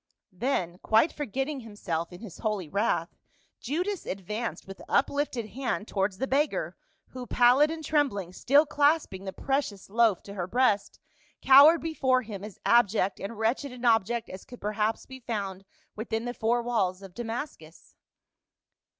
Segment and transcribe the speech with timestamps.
[0.33, 3.15] Then quite forgetting himself in his holy wrath,
[3.59, 6.75] Judas advanced with uplifted hand towards the beggar,
[7.09, 10.97] who pallid and trembling, still clasping the precious loaf to her breast,
[11.43, 16.25] cowered before him, as abject and wretched an object as could perhaps be found within
[16.25, 17.93] the four walls of Damascus.